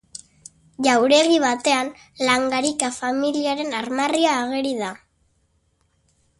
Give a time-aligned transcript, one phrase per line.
[0.87, 1.91] Jauregi batean
[2.29, 4.93] Langarika familiaren armarria ageri da.